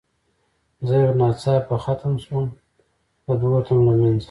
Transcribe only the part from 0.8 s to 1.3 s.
زه یو